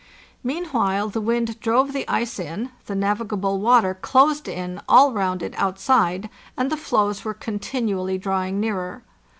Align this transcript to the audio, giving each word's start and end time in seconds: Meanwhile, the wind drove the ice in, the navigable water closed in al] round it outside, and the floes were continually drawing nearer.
Meanwhile, 0.43 1.09
the 1.09 1.21
wind 1.21 1.59
drove 1.59 1.93
the 1.93 2.07
ice 2.09 2.39
in, 2.39 2.71
the 2.87 2.95
navigable 2.95 3.59
water 3.59 3.93
closed 3.93 4.47
in 4.47 4.81
al] 4.89 5.11
round 5.11 5.43
it 5.43 5.53
outside, 5.59 6.27
and 6.57 6.71
the 6.71 6.75
floes 6.75 7.23
were 7.23 7.35
continually 7.35 8.17
drawing 8.17 8.59
nearer. 8.59 9.03